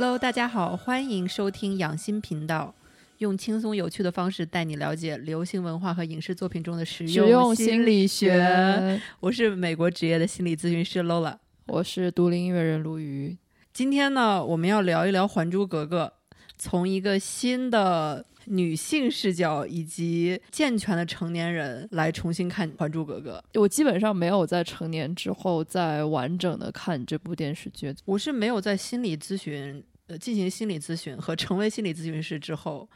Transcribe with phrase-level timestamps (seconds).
[0.00, 2.72] Hello，大家好，欢迎收听养心频道，
[3.18, 9.00] 用轻松有趣的方式带你了解流行文化和影视作品中的实实用心心理学。
[9.18, 11.38] 我是美国职业的心理咨询师 Lola。
[11.66, 13.36] 我是独立音乐人鲈鱼。
[13.72, 16.12] 今天呢，我们要聊一聊《还珠格格》，
[16.58, 23.42] 从一个新的女性视角以及健全的成年人来重新看《还珠格格》。
[23.60, 27.94] 我基本上没有在成年之后再完整的看这部电视剧。
[28.04, 32.88] 我是没有在心理咨询呃进行心理咨询和成为心理咨询师之后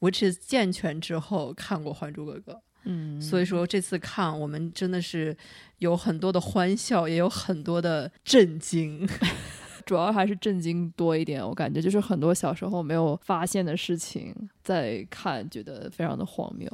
[0.00, 2.52] ，which is 健全之后看过《还珠格格》。
[2.84, 5.36] 嗯，所以说这次看我们真的是
[5.78, 9.06] 有很多的欢笑，也有很多的震惊。
[9.80, 11.46] 主要还是震惊多一点。
[11.46, 16.70] 我感觉就是很多小时候没有发现的事情，在看觉得非常的荒谬。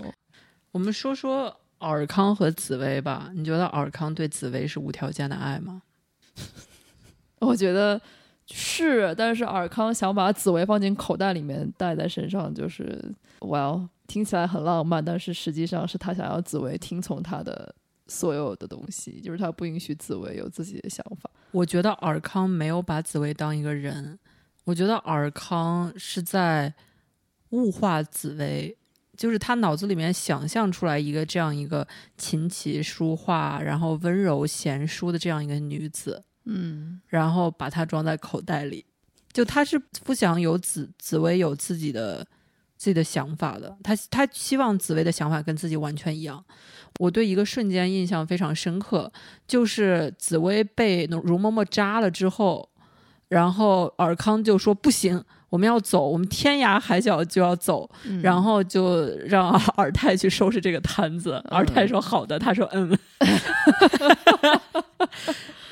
[0.72, 5.82] 我们说说尔康和紫薇吧，你觉得尔康对紫薇是无条件的爱吗？
[7.40, 8.00] 我觉得
[8.46, 17.74] 是，但是尔康想把紫薇放进口袋里面带在身上，就是，well，听起来很浪漫，但是实际上是他想要紫薇听从他的
[18.06, 21.30] 所有的东西，就是他不允许紫薇有自己的想法。
[21.56, 24.18] 我觉得尔康没有把紫薇当一个人，
[24.64, 26.74] 我觉得尔康是在
[27.50, 28.76] 物化紫薇，
[29.16, 38.84] 就是他脑子里面想象出来一个这样一个琴棋书画，然后温柔贤淑的这样一个女子，嗯，然后把她装在口袋里。
[39.32, 42.26] 就他是不想有紫紫薇有自己的
[42.76, 46.44] 自己的想法的，他他希望紫薇的想法跟自己完全一样。
[46.98, 49.12] 我对一个瞬间印象非常深刻，
[49.46, 52.68] 就是紫薇被容嬷嬷扎了之后，
[53.28, 61.32] 然后尔康就说不行，我们要走，我们天涯海角就要走，嗯然后就让 尔泰去收拾这个摊子。
[61.50, 62.98] 尔泰说好的，他说嗯，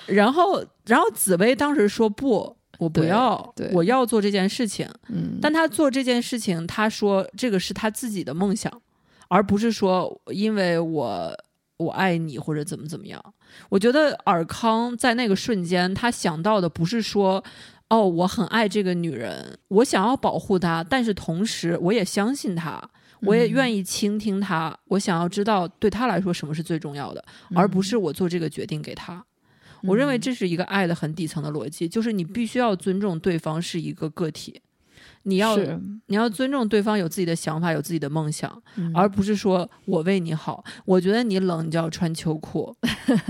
[0.07, 2.57] 然后然后紫薇当时说不。
[2.79, 4.89] 我不要，我要做这件事情。
[5.09, 8.73] 嗯，但他做这件事情，他说这个是他自己的梦想，
[9.29, 11.33] 而不是说因为我
[11.77, 13.23] 我爱你或者怎么怎么样。
[13.69, 17.43] 我觉得尔康在那个瞬间，他想到的不是说
[17.89, 22.83] 哦，我很爱这个女人，我想要保护她，但是同时我也相信她，
[23.21, 29.25] 我也愿意倾听她，我想要知道对她来说什么是最重要的，而不是我做这个决定给她。
[29.87, 34.61] 我认为这是一个爱的很底层的逻辑，就是你必须要尊重对方是一个个体，
[35.25, 35.57] 你要，
[36.07, 40.65] 你要尊重对方有自己的想法，有自己的梦想，嗯而不是说我为你好。
[40.85, 42.75] 我觉得你冷，你就要穿秋裤；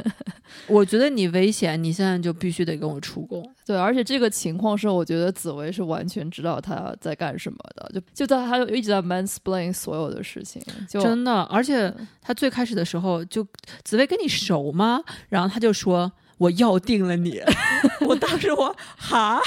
[0.66, 3.48] 我觉得你危险，你现在就必须得跟我出宫。
[3.66, 13.46] 对，而且这个情况是，我觉得紫薇是完全知道他在干什么的，就就在他就一直在 mansplain 所有的事情，就真的，而且他最开始的时候就
[13.84, 15.02] 紫薇跟你熟吗？
[15.28, 16.10] 然后他就说。
[16.38, 17.40] 我要定了你，
[18.06, 19.40] 我当时我哈，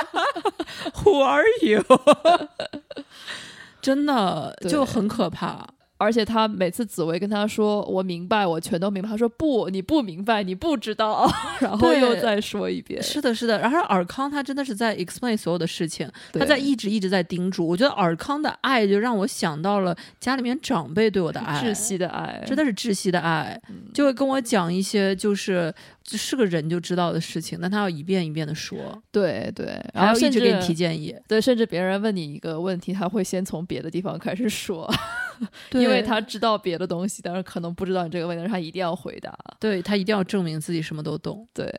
[1.02, 1.82] Who are you？
[3.80, 5.66] 真的就很可怕。
[6.04, 11.28] 而且他每次紫薇跟他说“我明白，我全都明白”，他说“不，你不明白，你不知道”，
[11.60, 13.02] 然后对又再说一遍。
[13.02, 13.58] 是的，是的。
[13.58, 17.66] 然后尔康他真的是在 explain 所有的事情，他在一直一直在叮嘱。
[17.66, 23.60] 我觉得尔康的爱就让我想到了家里面长辈对我的爱，窒息的爱，真的是窒息的爱，
[23.92, 25.72] 就会跟我讲一些就是
[26.02, 28.76] 就是个人就知道的事情，但他要一遍一遍的说，
[29.10, 34.96] 对对，然然后一直给你提建议，对，甚至别人问你一个问题，他会先从别的地方开始说，对
[35.72, 39.36] 因为他知道别的东西，但是可能不知道你这个问题，但是他一定要回答。
[39.58, 41.46] 对他一定要证明自己什么都懂。
[41.52, 41.72] 对，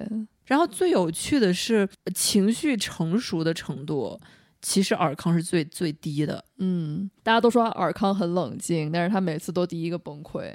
[0.46, 4.20] 然后最有趣的是情绪成熟的程度，
[4.62, 6.44] 其实尔康是最最低的。
[6.58, 10.54] 嗯，大家都说尔康很冷静，但是他每次都第一个崩溃，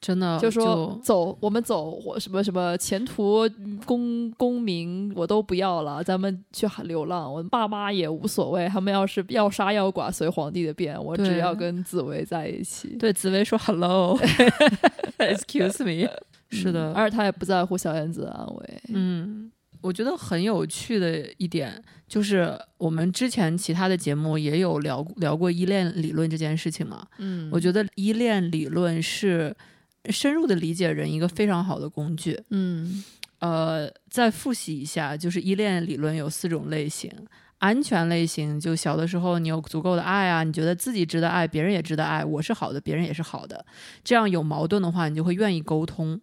[0.00, 3.46] 真的就说走，我们走，我什么什么前途
[3.84, 12.96] 功功名我都不要了，咱们去流浪，我爸妈也无所谓，他们要是要杀要剐随皇帝的便，我只要跟紫薇在一起。
[12.98, 16.08] 对紫薇说 “hello”，excuse me，
[16.48, 18.82] 是的，而且他也不在乎小燕子的安危。
[18.94, 19.52] 嗯，
[19.82, 27.06] 我觉得很有趣的一点就是，我们之前其他的节目也有聊聊过依恋理论这件事情嘛。
[27.18, 29.54] 嗯我觉得依恋理论是
[30.08, 32.40] 深入的理解人一个非常好的工具。
[32.50, 33.04] 嗯
[33.40, 37.10] 呃，再复习一下，就是依恋理论有四种类型。
[37.58, 43.64] 安全类型，就小的时候你有足够的爱啊，你觉得自己值得爱，别人也值得爱，我是好的，别人也是好的。
[44.02, 46.18] 这样有矛盾的话，你就会愿意沟通，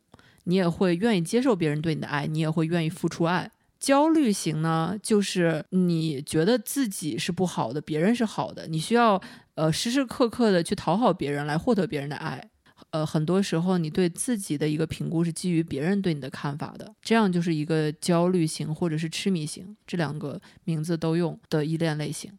[0.46, 3.52] 你也会愿意接受别人对你的爱，你也会愿意付出爱。
[3.80, 9.22] 焦虑型呢，就是你觉得自己是不好的，别人是好的，你需要
[9.54, 12.50] 呃时时刻刻的去讨好别人来获得别人的爱。
[12.98, 22.32] 呃，很多时候你对自己的一个评估是基于别人对你的看法的，这样就是一个焦虑型或者是痴迷型这两个名字都用的依恋类型。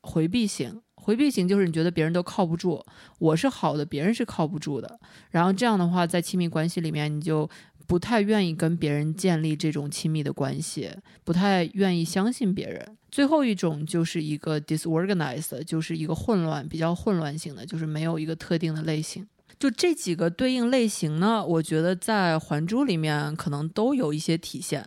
[0.00, 2.82] 回避型，回避型就是你觉得别人都靠不住，
[3.18, 4.98] 我是好的，别人是靠不住的。
[5.30, 7.46] 然后这样的话，在亲密关系里面，你就
[7.86, 10.90] 不太愿意跟别人建立这种亲密的关系，
[11.24, 12.96] 不太愿意相信别人。
[13.10, 19.26] 最后一种就是一个 disorganized，就是一个混乱、比较混乱型的，就是没有一个特定的类型。
[19.58, 24.86] 就这几个对应类型呢，我觉得在《还珠》里面可能都有一些体现。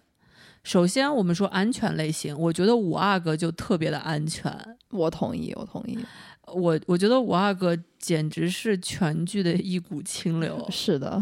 [0.63, 4.53] 首先，我们说安全类型，我觉得五阿哥就特别的安全。
[4.91, 5.97] 我同意，我同意。
[6.53, 10.63] 我我觉得五阿哥简直是全剧的一股清流。
[10.69, 11.19] 是的，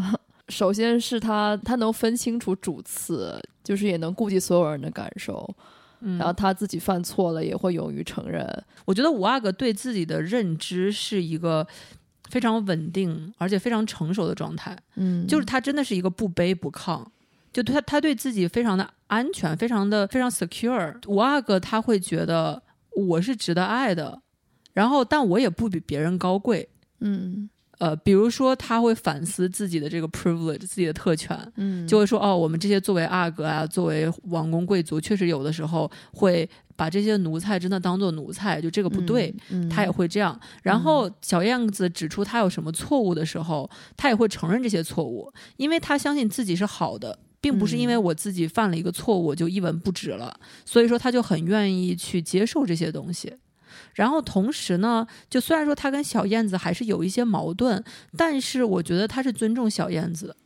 [0.48, 5.48] 首先是他，他能分清楚主次，就是也能顾及所有人的感受。
[6.00, 8.46] 然后他自己犯错了，也会勇于承认。
[8.84, 11.66] 我觉得五阿哥对自己的认知是一个
[12.30, 14.76] 非常稳定而且非常成熟的状态。
[14.96, 17.04] 嗯，就是他真的是一个不卑不亢，
[17.52, 20.94] 就他他对自己非常的安全，非常的非常 secure。
[21.06, 22.62] 五阿哥他会觉得
[22.94, 24.22] 我是值得爱的，
[24.72, 26.68] 然后但我也不比别人高贵。
[27.00, 27.48] 嗯。
[27.78, 39.32] 呃，比如说他会反思自己的这个 privilege，自己的特权，嗯，就会说哦，我们这些作为阿哥啊，作为王公贵族，确实有的时候会把这些奴才真的当做奴才，就这个不对，
[39.70, 40.38] 他也会这样。
[40.62, 53.32] 然后小燕子指出他有什么错误的时候，他也会承认这些错误，因为他相信自己是好的，并不是因为我自己犯了一个错误就一文不值了，所以说他就很愿意去接受这些东西。
[53.98, 57.82] 然后同时呢，就虽然说他跟小燕子还是有一些矛盾，
[58.16, 60.36] 但是我觉得他是尊重小燕子，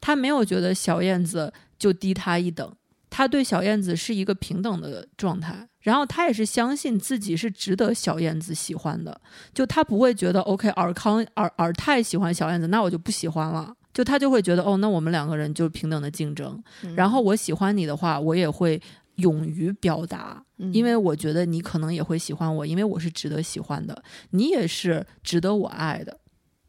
[0.00, 2.72] 他没有觉得小燕子就低他一等，
[3.10, 5.66] 他对小燕子是一个平等的状态。
[5.80, 9.20] 然后他也是相信自己是值得小燕子喜欢的，
[9.52, 13.74] 就他不会觉得 OK 尔康尔尔泰喜欢小燕子，那我就不喜欢了。
[13.92, 16.62] 就他就会觉得哦，那我们两个人就平等的竞争。
[16.94, 18.80] 然后我喜欢你的话，我也会。
[19.16, 26.18] 勇于表达，因为我觉得你可能也会喜欢我，因为我是值得喜欢的，你也是值得我爱的，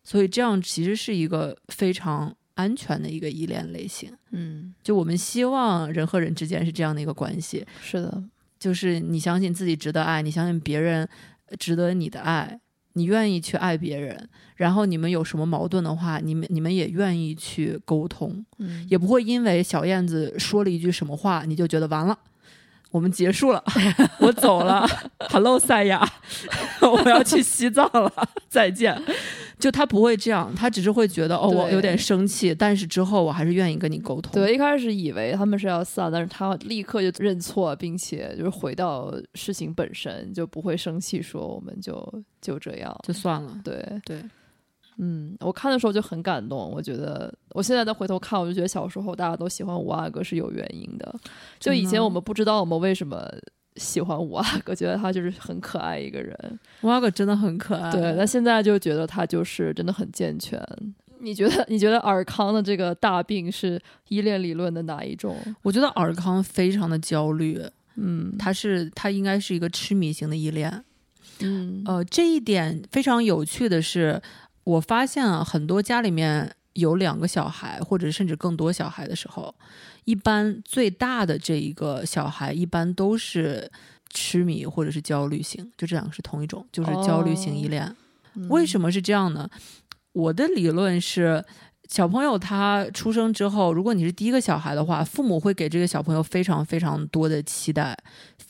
[0.04, 4.12] 所以这样其实是一个非常安全的一个依恋类型。
[4.32, 7.66] 嗯，就我们希望人和人之间是这样的一个关系。
[7.82, 8.24] 是的，
[8.60, 11.08] 就是你相信自己值得爱，你相信别人
[11.58, 12.60] 值得你的爱，
[12.94, 22.18] 你愿意去爱别人，然后你们有什么矛盾的话，你们你们也愿意去沟通，嗯也不会因为小燕子说了一句什么话，你就觉得完了。
[22.94, 23.64] 我们结束了，
[24.22, 24.88] 我走了。
[25.32, 26.08] Hello，赛亚，
[26.80, 28.12] 我要去西藏了，
[28.48, 28.96] 再见。
[29.60, 34.32] 就他不会这样，他只是会觉得哦，我有点生气，但是之后我还是愿意跟你沟通。
[34.32, 43.60] 对，一开始以为他们是要散，但是他立刻就认错，并且就是回到事情本身，就不会生气，说我们就就这样，就算了。
[43.64, 44.24] 对对。
[44.98, 46.72] 嗯，我看的时候就很感动。
[46.72, 51.14] 我觉得我现在再回头看，我就觉得小时候大家都喜欢五阿哥是有原因的。
[51.60, 53.28] 就以前我们不知道我们为什么
[53.78, 56.60] 喜欢五阿哥，觉得他就是很可爱一个人。
[56.82, 57.92] 五阿哥真的很可爱。
[57.92, 60.62] 对，那现在就觉得他就是真的很健全。
[61.20, 61.66] 你觉得？
[61.70, 65.36] 你觉得尔康的这个大病是依恋理论的哪一种？
[65.64, 67.60] 我觉得尔康非常的焦虑。
[67.96, 70.84] 嗯，他是他应该是一个痴迷型的依恋。
[71.40, 74.22] 嗯，呃，这一点非常有趣的是。
[74.64, 79.54] 我发现啊，很多家里面有两个小孩，或者甚至更多小孩的时候，
[80.06, 83.72] 一般最大的这一个小孩一般都是
[84.10, 87.96] 痴迷或者是焦虑型，就这两个是同一种，就是焦虑型依恋。
[88.50, 89.50] 为什么是这样呢？
[90.14, 91.44] 我的理论是。
[91.90, 97.96] 小朋友他出生之后，如果你是第一个小孩的话，父母会给这个小朋友非常非常多的期待，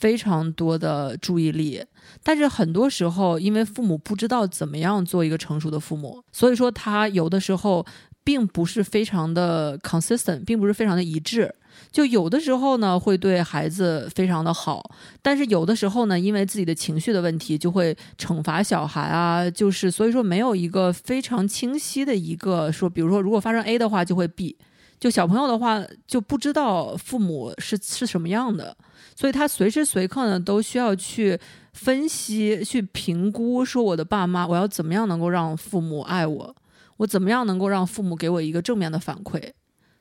[0.03, 1.81] 非常多的注意力。
[2.21, 7.85] 但是很多时候，因为父母不知道怎么样做一个成熟的父母，所以说他有的时候
[8.21, 11.55] 并不是非常的 consistent，并不是非常的一致。
[11.89, 14.91] 就有的时候呢，会对孩子非常的好，
[15.21, 19.49] 但是有的时候呢，因为自己的情绪的问题，就会惩罚小孩啊。
[19.49, 24.57] 就是所以说，没有一个非常清晰的一个说，比如说，如果发生 A 的话，就会 B。
[25.03, 28.73] 就小朋友的话，就不知道父母是是什么样的，
[29.13, 31.37] 所以他随时随刻呢，都需要去
[31.73, 36.55] 分析、去评估，说我的爸妈，我要怎么样能够让父母爱我，
[36.95, 39.51] 我怎么样能够让父母给我一个正面的反馈。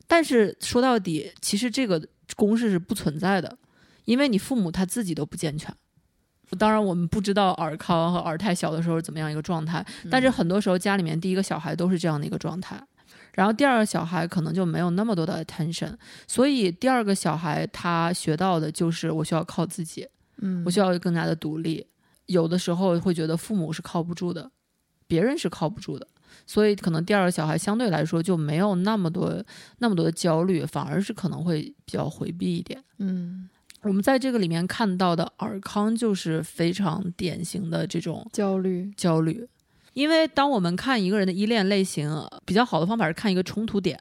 [0.07, 2.01] 但是说到底，其实这个
[2.37, 3.59] 公式是不存在的，
[4.05, 5.75] 因为你父母他自己都不健全。
[6.57, 12.81] 当然，我们不知道尔康和尔泰小的时候是怎么样一个状态，但是很多时候家里面第一个小孩都是这样的一个状态，
[13.35, 15.95] 然后第二个小孩可能就没有那么多的 attention，
[16.27, 20.07] 所以第二个小孩他学到的就是我需要靠自己，
[20.39, 21.87] 嗯，我需要更加的独立，
[22.27, 24.51] 有的时候会觉得父母是靠不住的，
[25.07, 26.07] 别人是靠不住的。
[26.47, 29.45] 所以可能第二个小孩相对来说就没有那么多
[29.79, 32.83] 那么多的焦虑，反而是可能会比较回避一点。
[32.99, 33.49] 嗯，
[33.83, 39.47] 我们在这个里面看到的尔康就是非常典型的这种焦虑，焦虑，
[39.93, 42.11] 因为当我们看一个人的依恋类型，
[42.45, 43.99] 比较好的方法是看一个冲突点，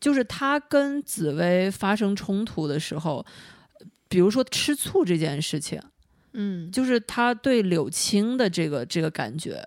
[0.00, 3.24] 就是他跟紫薇发生冲突的时候，
[4.08, 5.80] 比如说吃醋这件事情，
[6.32, 9.66] 嗯，就是他对柳青的这个这个感觉。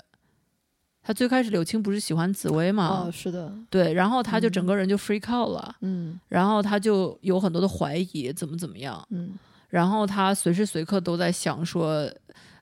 [1.02, 3.08] 他最开始柳青不是喜欢紫薇吗？
[3.08, 4.68] 哦，是的，对，然后他就整嗯。
[4.68, 6.20] 个人就 freak out 了，嗯。
[6.28, 9.34] 然后他就有很多的怀疑，怎么怎么样，嗯。
[9.70, 12.08] 然后他随时随刻都在想说，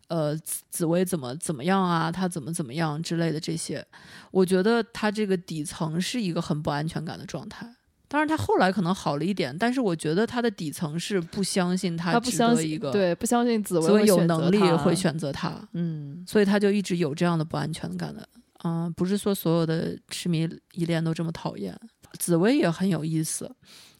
[0.07, 3.85] 呃，紫紫薇怎么怎么样啊，他怎么怎么样之类的这些。
[4.31, 7.67] 我觉得他这个底层是一个很不安全感的状态。
[8.09, 18.25] 当然，他后来可能好了一点，但是我觉得他的底层是不相信他不值相信得一个对，不相信紫薇紫薇有能力会，选择他，嗯所以他就一直有这样的不安全感的。
[18.63, 21.77] 嗯、不是说所有的痴迷依恋都这么讨厌。
[22.17, 23.53] 紫薇也很有意思，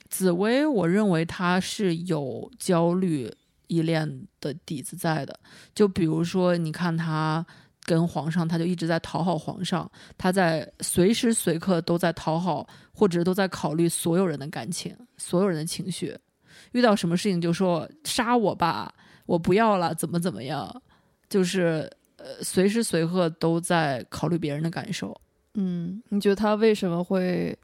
[0.09, 3.29] 紫薇我认为她是有焦虑
[3.67, 5.39] 依恋的底子在的。
[5.75, 7.45] 就比如说，你看他
[7.83, 16.17] 跟皇上，他就一直在讨好皇上，他在随时随刻都在讨好，或者都在考虑所有人的感情、所有人的情绪。
[16.73, 18.93] 遇到什么事情就说杀我吧，
[19.25, 20.81] 我不要了，怎么怎么样，
[21.29, 25.15] 就是呃随时随刻都在考虑别人的感受。
[25.53, 27.57] 嗯，你觉得他为什么会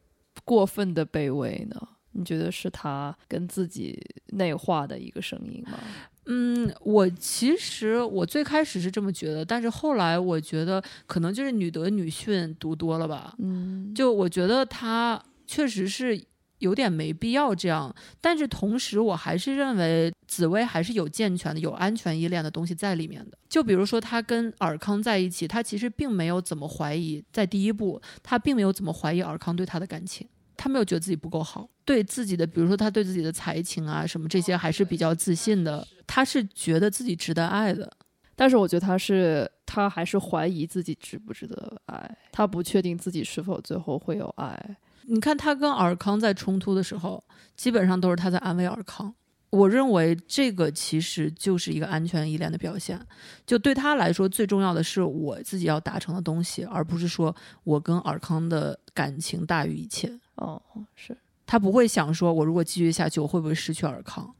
[0.46, 1.88] 过分的卑微呢？
[2.14, 5.78] 你觉得是他跟自己内化的一个声音吗？
[6.26, 16.18] 嗯，我其实我最开始是这么觉得，但是后来我觉得可能就是女德女训读多了吧，嗯，就我觉得他确实是
[16.60, 23.38] 有点没必要这样，但是同时我还是认为紫薇还是有健全的、有安全依恋的东西在里面的。
[23.50, 30.26] 就比如说他跟尔康在一起，他其实并没有怎么怀疑，在第一步他并没有怎么怀疑尔康对他的感情。
[30.64, 35.86] 他没有觉得自己不够好，对自己的，比如说他对自己的才情啊什么这些还是比较自信的。
[36.08, 37.92] 他是觉得自己值得爱的，
[38.34, 44.78] 但是我觉得他是他还是怀疑自己值不值得爱，他不确定自己是否最后会有爱。
[45.08, 47.22] 你看他跟尔康在冲突的时候，
[47.58, 49.14] 基本上都是他在安慰尔康。
[49.50, 52.98] 我认为这个其实就是一个安全依恋的表现。
[53.46, 60.18] 就对他来说，最重要的是我自己要达成的东西，而不是说我跟尔康的感情大于一切。
[60.36, 60.62] 哦，
[60.96, 64.34] 是，他不会想说，我如果继续下去，我会不会失去尔康？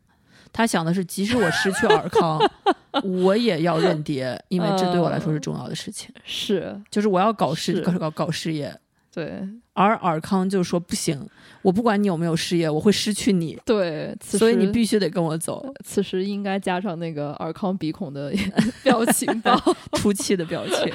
[0.52, 2.40] 他想的是，即使我失去尔康，
[3.04, 6.14] 我也要认爹，因为这对我来说是重要的事情。
[6.24, 8.76] 是，就是我要搞事搞搞搞事业，
[9.12, 11.28] 对，而尔康就说不行，
[11.64, 13.60] 我不管你有没有事业，我会失去你。
[13.66, 18.32] 对，此所以你必须得跟我走，此时应该加上那个尔康鼻孔的
[18.84, 19.60] 表情包。
[19.98, 20.94] 出气的表情。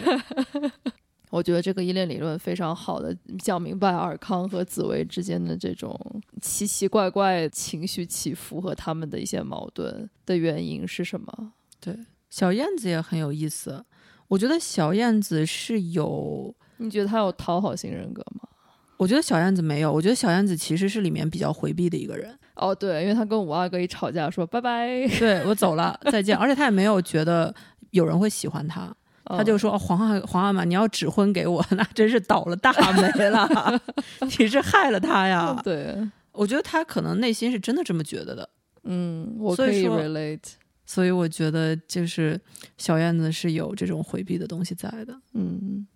[1.31, 5.99] 我觉得这个依恋理论非常好的讲明白尔康和紫薇之间的这种
[6.41, 11.53] 奇奇怪怪情绪起伏和他们的一些矛盾的原因是什么？
[11.81, 11.95] 对
[12.31, 13.85] 小燕子也很有意思，
[14.29, 18.49] 我觉得小燕子是有，你觉得她有讨好型人格吗？
[18.97, 22.37] 我觉得小燕子没有，我觉得小燕子其实是里面比较回避的一个人。
[22.57, 27.55] 哦，对，因为她跟五阿哥一吵架说拜拜，对我走了，再见，而且她也没有觉得
[27.93, 28.93] 有人会喜欢他，
[29.37, 33.49] 他就说、哦、皇阿皇阿玛，你要指婚给我， 那真是倒了大霉了，
[34.39, 35.55] 你是害了他呀。
[35.57, 35.63] 嗯。
[35.63, 38.49] 对，我觉得他可能内心是真的这么觉得的。
[38.85, 40.53] 嗯，我可以所以说 relate，
[40.87, 42.41] 所以我觉得就是
[42.79, 45.87] 小燕子是有这种回避的东西在的，嗯。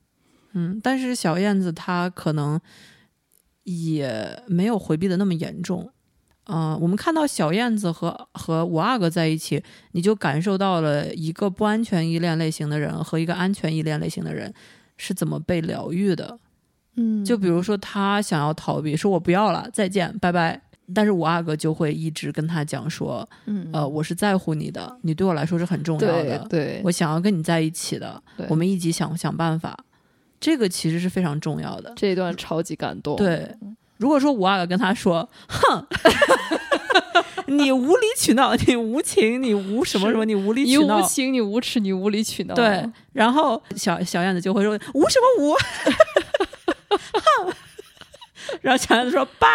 [0.55, 2.61] 嗯，但是小燕子她可能
[3.63, 5.91] 也没有回避的那么严重，
[6.47, 14.53] 嗯、我们看到小燕子和和五阿哥在一起，你就感受到了一个不安全依恋类型的人和一个安全依恋类型的人
[14.97, 16.39] 是怎么被疗愈的。
[16.97, 20.61] 嗯，就比如说他想要逃避，说我不要了，再见，拜拜。
[20.95, 29.79] 但是五阿哥就会一直跟他讲说，嗯呃，我是在乎你的，你对我来说是很重要的，对，我想要跟你在一起的，我们一起想想办法，
[30.39, 31.93] 这个其实是非常重要的。
[31.97, 33.57] 这一段超级感动，对，
[34.03, 35.87] 如果说五阿哥跟他说，哼，
[37.47, 40.97] 你无理取闹， 你无情，你无什么什么，你无理取闹。
[40.99, 45.55] 你无，情，你无耻，你无理取闹，对，然后小小燕子就会说无什么无，
[46.91, 47.55] 哼。
[48.61, 49.49] 然后小燕子说拜，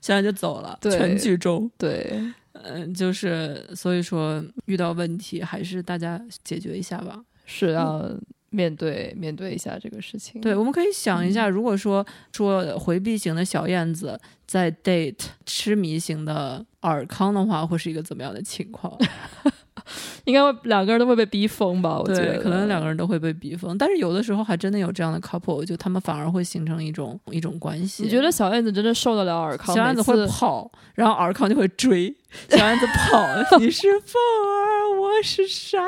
[0.00, 1.68] 小燕子就走了，对全剧终。
[1.76, 2.22] 对，
[2.52, 7.20] 嗯、就是所以说遇到问题还是大家解决一下吧。
[7.44, 8.08] 是要
[8.50, 18.96] 面对面对一下这个事情，对，我们可以想一下，如果说说回避型的小燕子在 date 痴迷型的尔康的话，会是一个怎么样的情况？
[20.24, 21.98] 应该会两个人都会被逼疯吧？
[21.98, 28.02] 我觉，得可能两个人都会被逼疯，但是有的时候还真的有这样的 couple，就他们反而会形成一种一种关系。
[28.02, 29.74] 你觉得小燕子真的受得了尔康？
[29.74, 32.14] 小燕子会跑，然后尔康就会追。
[32.50, 33.26] 小燕子跑，
[33.58, 35.78] 你是风儿，我是沙，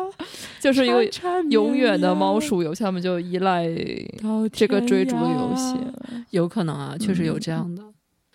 [0.60, 3.66] 就是一个缠缠永远的猫鼠游戏，他们就依赖
[4.52, 5.74] 这个追逐的游戏。
[6.30, 7.82] 有可能啊，确实有嗯这样的。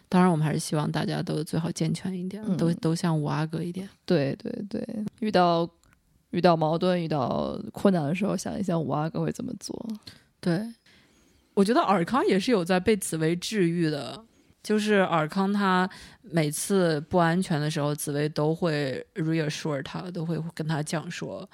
[0.07, 3.87] 当然，我们还是希望大家都最好健全一点，都嗯都像五阿哥一点。
[4.05, 4.87] 对对对，
[5.19, 5.69] 遇到
[6.31, 9.87] 遇到矛盾、遇到困难的时候，想一想五阿哥会怎么做。
[10.39, 10.61] 对，
[11.53, 14.23] 我觉得尔康也是有在被紫薇治愈的。
[14.61, 15.87] 就是尔康他
[16.23, 21.47] 每次不安全的时候，紫薇都会 reassure 他，都会跟他讲说：“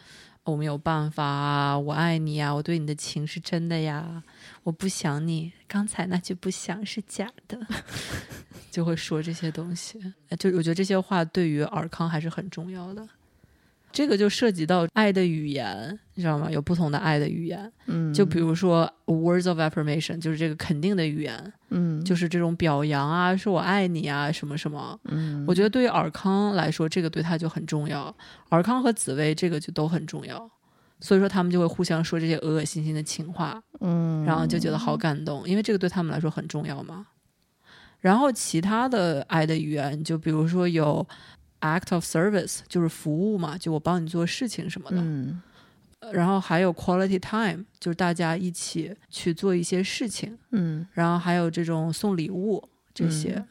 [0.43, 4.23] 我没有办法啊，我爱你呀，我对你的情是真的呀，
[4.63, 7.59] 我不想你，刚才那句不想是假的。
[8.71, 9.99] ”就会说这些东西。
[10.39, 13.07] 就我觉得这些话对于尔康还是很重要的。
[13.91, 16.49] 这个就涉及到爱的语言，你知道吗？
[16.49, 17.71] 有不同的爱的语言。
[17.87, 24.99] 嗯就比如说 words of affirmation，就是这个肯定的语言，嗯，就是这种表扬啊，说我爱你啊，什么什么。
[25.05, 28.15] 嗯，我觉得对于尔康来说，这个对他就很重要。
[28.49, 30.49] 尔康和紫薇这个就都很重要，
[30.99, 37.07] 所以说他们就会互相说这些恶恶心心的情话，嗯，然后就觉得好感动，因为这个对他们来说很重要嘛。
[37.99, 41.07] 然后其他的爱的语言，就比如说有
[41.61, 44.97] act of service，就是服务嘛，就我帮你做事情什么的。
[44.99, 45.41] 嗯
[46.11, 52.61] 然后还有 quality time，就是大家一起去做一些事情，嗯然后还有这种送礼物
[52.93, 53.33] 这些。
[53.35, 53.47] 嗯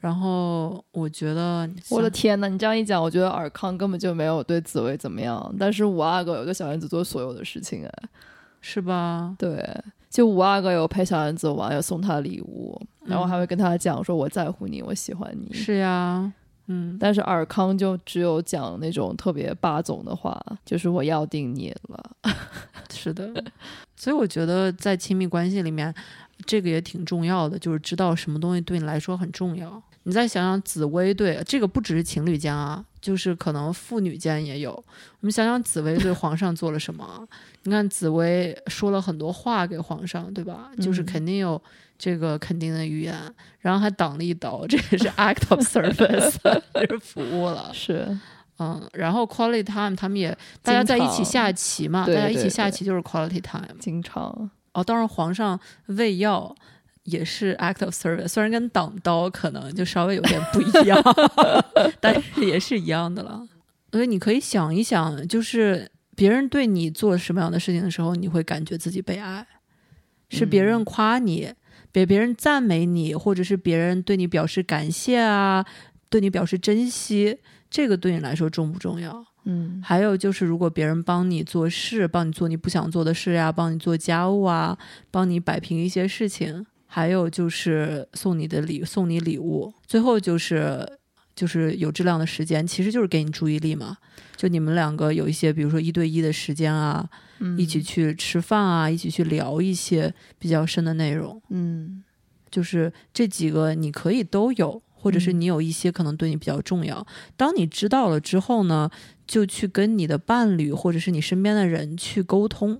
[0.00, 7.92] 然后我觉得，我的天呐，你这样一讲，我觉得尔康根本就没有对紫薇怎么样，但是五阿哥有对小燕子做所有的事情哎，
[8.62, 9.36] 是吧？
[9.38, 9.62] 对，
[10.08, 15.52] 就五阿哥有陪小燕子玩，有送她礼物，然后还会跟她讲说我在乎你，我喜欢你。
[15.52, 16.32] 是呀，
[16.72, 22.10] 嗯，但是尔康就只有讲那种特别霸总的话，就是我要定你了。
[22.94, 23.28] 是的。
[23.98, 25.92] 所以我觉得在亲密关系里面，
[26.46, 29.82] 这个也挺重要的，就是知道什么东西对你来说很重要。
[30.04, 34.70] 你再想想紫薇对这个不只是情侣间啊，就是可能父女间也有。
[34.72, 37.28] 我们想想紫薇对皇上做了什么？
[37.64, 40.70] 你看紫薇说了很多话给皇上，对吧？
[40.80, 41.60] 就是嗯肯定有
[42.00, 43.14] 这个肯定的语言，
[43.58, 46.34] 然后还挡了一刀，这也是 act of service，
[46.72, 47.70] 这是服务了。
[47.74, 48.18] 是，
[48.58, 53.76] 嗯，然后 quality time 他们也大家在一起下棋嘛，大家一起下棋就是 quality time。
[53.78, 56.54] 经常哦，当然皇上喂药
[57.02, 60.98] 也是 act of service，虽然跟挡刀可能就稍微有点不一样，
[62.00, 63.46] 但是也是一样的了。
[63.92, 69.46] 所以你可以想一想，就是别人对你做什么样的事情的时候，你会感觉自己被爱，
[70.30, 71.52] 是别人夸你，
[71.92, 75.64] 别别人赞美你，或者是别人对你表示感谢啊，
[76.08, 77.38] 对你表示珍惜，
[77.68, 79.24] 这个对你来说重不重要？
[79.44, 84.76] 嗯还有就是，如果别人帮你做事，帮你做你不想做的事呀，帮你做家务啊，
[85.10, 90.86] 帮你摆平一些事情，还有就是送你的礼，送你礼物，最后就是
[91.40, 93.96] 就是有质量的时间，其实就是给你注意力嘛。
[94.36, 102.04] 就你们两个有一些，比如说一对一的时间啊，嗯一起去吃饭啊，一起去聊一些比较深的内容，嗯
[102.50, 107.06] 就是这几个你可以都有，或者是嗯你有一些可能对你比较重要。
[107.38, 108.90] 当你知道了之后呢，
[109.26, 112.78] 就去跟你的伴侣或者是你身边的人去沟通，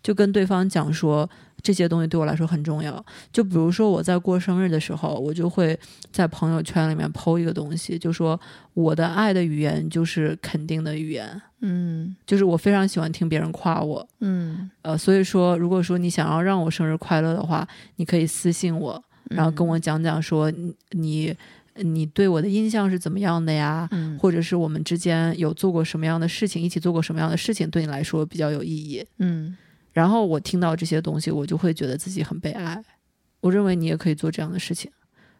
[0.00, 1.28] 就跟对方讲说
[1.62, 3.04] 这些东西对我来说很重要。
[3.32, 5.78] 就比如说我在过生日的时候，我就会
[6.10, 8.38] 在朋友圈里面抛一个东西，就说
[8.74, 14.06] 我的爱的语言就是肯定的语言，嗯就是我非常喜欢听别人夸我。
[14.20, 21.34] 嗯，呃，所以说，如果说你想要让我生日快乐的话，你可以私信我，然后跟我讲讲说你你
[21.76, 23.88] 你对我的印象是怎么样的呀？
[23.92, 29.04] 嗯或者是我们之间有做过什么样的事情，一起做过什么样的事情，对你来说比较有意义。
[29.18, 29.56] 嗯
[29.92, 32.82] 然后我听到这些东西，我就会觉得自己很被爱。
[33.40, 34.90] 我认为你也可以做这样的事情。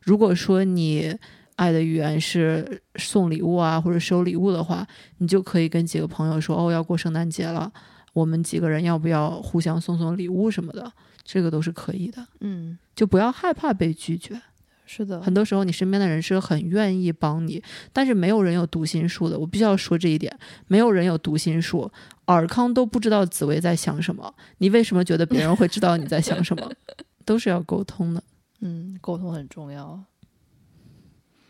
[0.01, 1.15] 如果说你
[1.57, 4.87] 爱的语言是送礼物啊，或者收礼物的话，
[5.19, 7.71] 你就可以跟几个朋友说：“哦，要过圣诞节了，
[8.15, 10.91] 我们几个人要不要互相送送礼物什么的？”
[11.23, 12.27] 这个都是可以的。
[12.41, 14.41] 嗯，就不要害怕被拒绝。
[14.87, 19.39] 是的，很多时候，你身边的人是很愿意帮你，但是没有人有读心术的。
[19.39, 20.37] 我必须要说这一点，
[20.67, 21.93] 没有人有读心术。
[22.33, 26.71] 尔康都不知道紫薇在想什么，你为什么觉得别人会知道你在想什么？
[27.25, 28.23] 都是要沟通的。
[28.61, 29.99] 嗯，沟通很重要。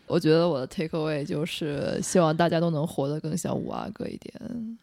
[0.07, 4.33] 我觉得我的 take away 就是希望大家都能活得更像五阿哥一点。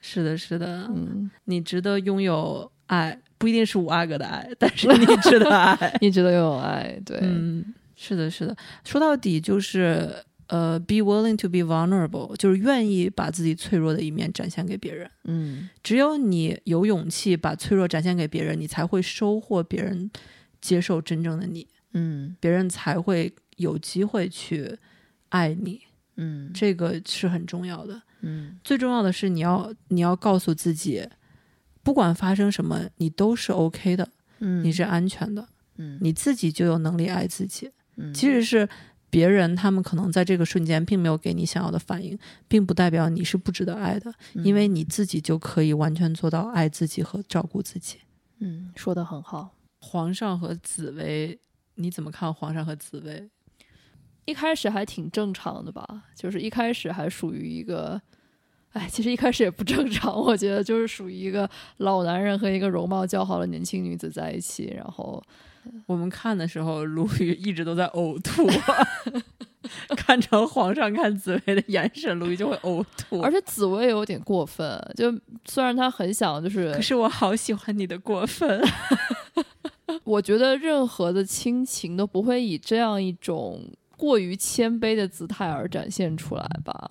[0.01, 5.77] 是的，是的，嗯，你值得拥有爱，不一定是五阿哥的爱，但是你值得爱。
[6.01, 8.57] 你值得拥有爱，对，嗯，是的，是的。
[8.85, 10.11] 说到底就是
[10.49, 15.11] 呃，be willing to be vulnerable，就是愿意把自己脆弱的一面展现给别人。
[15.25, 20.11] 嗯只有你有勇气把脆弱展现给别人，你才会收获别人
[20.61, 24.79] 接受真正的你，嗯别人才会有机会去
[25.29, 25.83] 爱你。
[26.17, 28.03] 嗯这个是很重要的。
[28.23, 31.07] 嗯最重要的是，你要你要告诉自己，
[31.83, 34.09] 不管发生什么，你都是 OK 的，
[34.41, 37.71] 嗯，你是安全的，嗯你自己就有能力爱自己。
[37.97, 38.69] 嗯即使是
[39.11, 44.13] 别人，他们可能在这个瞬间并没有给你想要的反应，并不代表你是不值得爱的，
[44.45, 47.99] 因为你自己就可以完全做到爱自己和照顾自己。
[48.41, 49.55] 嗯说的很好。
[49.81, 51.39] 皇上和紫薇，
[51.77, 53.29] 你怎么看皇上和紫薇？
[54.25, 57.99] 一开始还挺正常的吧，就是一开始还属于一个，
[58.73, 65.23] 哎，其实一开始也不正常， 我觉得就是属于一个老男人和一个容貌姣好的年轻女子在一起，然后
[65.87, 68.47] 我们看的时候，鲁豫一直都在呕吐，
[69.97, 73.21] 看成皇上看紫薇的眼神，鲁豫就会呕吐。
[73.21, 75.13] 而且紫薇有点过分，就
[75.45, 78.63] 虽然她很想，就是可是我好喜欢你的过分。
[80.05, 86.91] 我觉得任何的亲情都不会以这样一种过于谦卑的姿态而展现出来吧？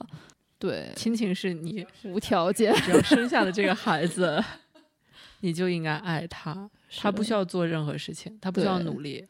[0.59, 4.43] 对，亲情是你无条件，只要生下了这个孩子，
[5.41, 6.67] 你就应该爱他，
[6.99, 9.25] 他不需要，做任何事情，他不需要努力。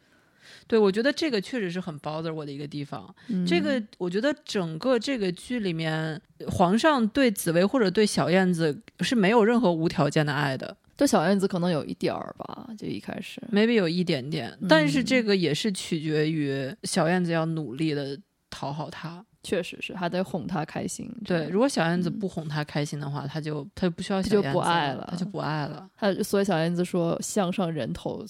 [0.66, 3.14] 对，我觉得这个确实是很 bother 我的一个地方。
[3.30, 19.24] 嗯这个我觉得整个这个剧里面，皇上对紫薇或者对小燕子是没有任何无条件的爱的对小燕子可能有一点儿吧，就一开始，，maybe 有一点点，但是嗯这个也是取决于小燕子要努力的讨好他。
[19.44, 21.10] 确实是还得哄他开心。
[21.24, 25.90] 对，如果小燕子嗯不哄他开心的话，他就他就不需要他就小燕子不爱了了，他就不爱了。
[25.96, 28.26] 他所以小燕子说：“项上人头，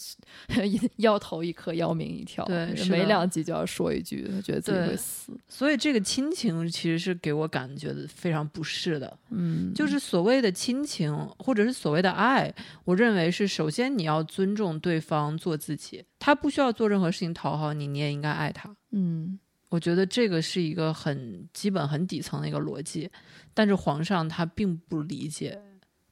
[0.97, 5.31] 要头一颗，要命一条。”对是每两集就要说一句，他觉得自己会死。
[5.47, 9.17] 所以这个亲情其实是给我感觉的非常不适的。
[9.29, 12.53] 嗯，就是所谓的亲情，或者是所谓的爱，
[12.85, 18.75] 我认为是首先你要尊重对方，做自己，他不需要做任何事情讨好你，你也应该爱他。
[18.91, 23.09] 嗯我觉得这个是一个很基本、很底层的一个逻辑，
[23.53, 25.59] 但是皇上他并不理解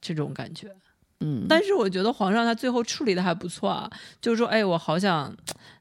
[0.01, 0.73] 这种感觉。
[1.21, 3.89] 嗯，但是我觉得皇上他最后处理的还不错啊，
[4.19, 5.35] 就是说，哎，我好想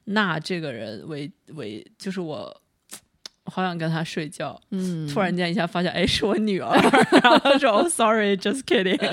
[0.05, 2.61] 纳这个人为为，就是我。
[3.45, 6.73] 我好想跟他睡觉，嗯，突然间一下发现，哎，是我女儿，
[7.21, 8.97] 然后他说，哦，sorry，just kidding。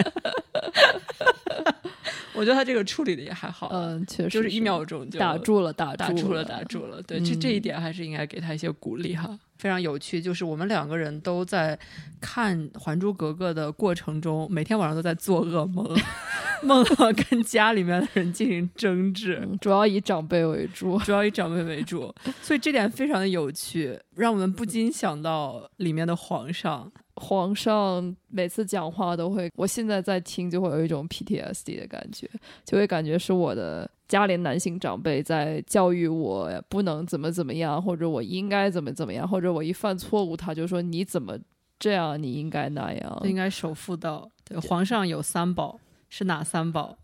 [2.34, 7.02] 我觉得他这个处理的也还好，嗯，确实就是一秒钟就打住了，打住打住了，打住了。
[7.02, 9.38] 对，这这一嗯点还是应该给他一些鼓励哈。
[9.58, 11.78] 非常有趣，就是我们两个人都在
[12.20, 15.86] 看《还珠格格》的过程中，每天晚上都在做噩梦，
[16.64, 19.38] 梦到跟家里面的人进行争执。
[19.40, 20.98] 嗯主要以长辈为主。
[21.00, 26.90] 主要以长辈为主，所以这点非常的有趣，让我们不禁想到里面的皇上。
[27.22, 32.28] 皇上每次讲话都会，我现在在听就会有一种 PTSD 的感觉，
[32.64, 41.38] 就会感觉是我的家里男性长辈在教育我不能怎么怎么样，或者我应该怎么怎么样，或者我一犯错误，他就说你怎么
[41.78, 43.22] 这样，你应该那样。
[43.24, 44.28] 应该守妇道。
[44.44, 46.98] 对，皇上有三宝，是哪三宝？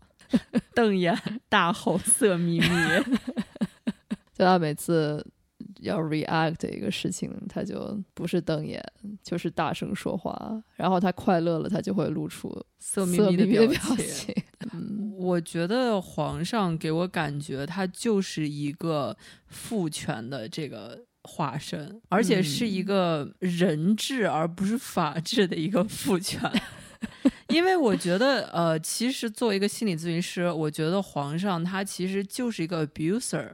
[0.75, 2.67] 瞪眼、 大吼、色眯眯。
[4.37, 5.25] 就他每次
[5.81, 8.83] 要 react 一个事情，他就不是瞪眼，
[9.23, 10.61] 就是大声说话。
[10.75, 14.33] 然后他快乐了，他就会露出色眯眯的表情。
[14.73, 19.15] 嗯我觉得皇上给我感觉他就是一个
[19.47, 26.49] 父权的这个化身，而且是一个人治而不是法治的一个父权。
[27.49, 33.49] 因为我觉得，呃，其实作为一个心理咨询师，我觉得皇上他其实就是一个 abuser，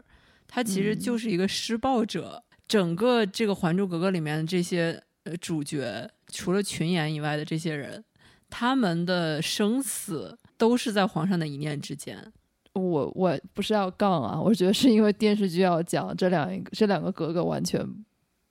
[0.48, 2.44] 他其实嗯就是一个施暴者。
[2.68, 8.04] 整个这个《还珠格格》里面的这些呃主角，除了群演以外的这些人，
[8.50, 12.34] 他们的生死都是在皇上的一念之间。
[12.74, 17.80] 我我不是要杠啊，我觉得是因为电视剧要讲这两个这两个格格完全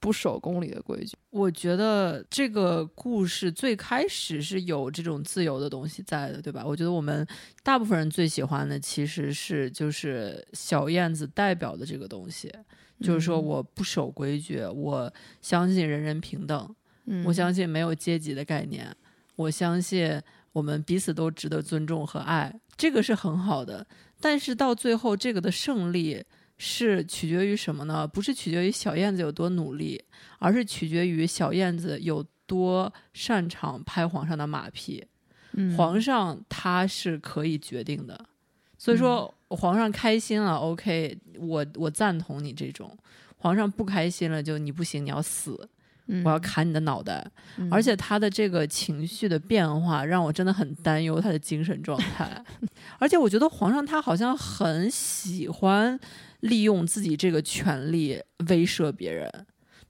[0.04, 1.16] 不守宫里的规矩。
[1.30, 6.62] 我觉得这个故事最开始是有这种自由的东西在的，对吧？
[6.62, 7.26] 我觉得我们
[7.62, 12.52] 大部分人最喜欢的其实是就是小燕子代表的这个东西，
[13.00, 18.94] 就是说嗯我不守规矩，我相信人人平等，嗯我相信没有阶级的概念，
[19.36, 20.20] 我相信
[20.52, 23.86] 我们彼此都值得尊重和爱，这个是很好的。
[24.20, 26.22] 但是到最后，这个的胜利
[26.66, 28.06] 是取决于什么呢？
[28.08, 30.02] 不是取决于小燕子有多努力，
[30.38, 35.04] 而是取决于小燕子有多擅长拍皇上的马屁。
[35.52, 38.18] 嗯皇上他是可以决定的，
[38.78, 42.96] 所以说皇上开心了，OK，我我赞同你这种。
[43.36, 45.68] 皇上不开心了，就你不行，你要死，嗯
[46.24, 47.24] 我要砍你的脑袋。
[47.56, 52.44] 嗯而且他的这个情绪的变化让我真的很担忧他的精神状态。
[52.98, 55.98] 而且我觉得皇上他好像很喜欢
[56.40, 59.30] 利用自己这个权利威慑别人。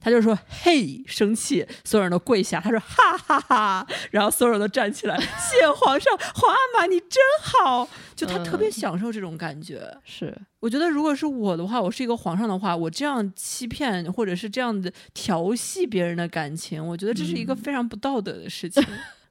[0.05, 2.61] 他就说：“嘿，生气！”所有人都跪下。
[2.61, 7.89] 他说：“哈哈哈然后所有人都站起来，谢皇上，皇阿玛你真好。
[8.15, 9.81] 就他特别嗯享受这种感觉。
[10.03, 18.85] 是我觉得如果是我的话，我是一个皇上的话，我这样欺骗或者是这样的调戏别人的感情，我觉得这是一个非常不道德的事情。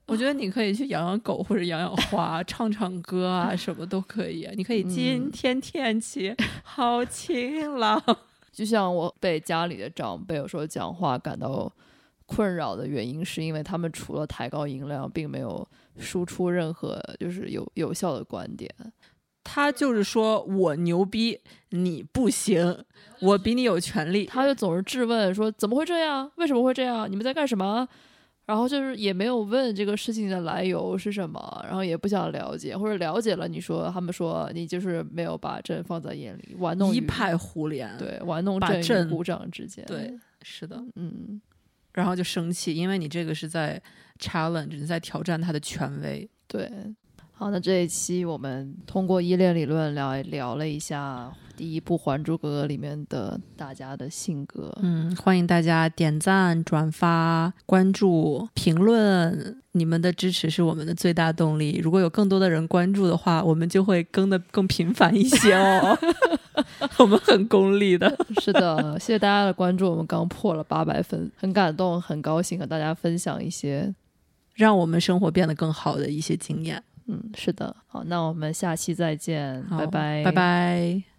[0.06, 4.46] 我觉得你可以去养养狗或者养养花，唱唱歌啊，什么都可以。
[4.54, 8.02] 你可以今天天气好晴朗，
[8.54, 11.70] 就像我被家里的长辈有时候讲话感到
[12.24, 15.66] 困扰的原因，是因为他们除了抬高音量，并没有
[15.98, 18.72] 输出任何就是有有效的观点。
[19.42, 21.38] 他就是说我牛逼，
[21.70, 22.84] 你不行，
[23.20, 24.24] 我比你有权利。
[24.24, 26.30] 他就总是质问说怎么会这样？
[26.36, 27.10] 为什么会这样？
[27.10, 27.86] 你们在干什么？
[28.46, 39.84] 然后就是也没有问这个事情的来由是什么，然后也不想了解，或者了解了，你说他们说你就是没有把朕放在眼里，玩弄一派胡言，对玩弄朕与把朕鼓掌之间。
[39.86, 40.84] 对，是的。
[40.96, 41.40] 嗯，
[41.94, 43.80] 然后就生气，因为你这个是在
[44.18, 46.28] challenge，你在挑战他的权威。
[46.46, 46.70] 对。
[47.44, 54.74] 好，那这一期我们通过依恋理论聊聊了一下第一部《还珠格格》里面的大家的性格。
[54.80, 61.78] 嗯，欢迎大家点赞、转发、关注、评论，你们的支持是我们的最大动力。
[61.84, 65.98] 如果有更多的人关注的话，我们就会更的更频繁一些哦。
[66.96, 73.94] 我们很功利的，是的，谢谢大家的关注，我们刚破了八百分，很感动，很高兴和大家分享一些。
[74.54, 76.82] 让我们生活变得更好的一些经验。
[77.06, 81.13] 嗯，是的，好，那我们下期再见，拜拜，拜拜。